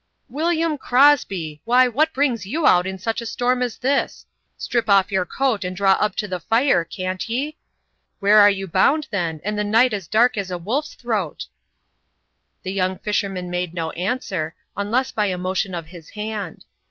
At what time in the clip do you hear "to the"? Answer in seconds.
6.15-6.39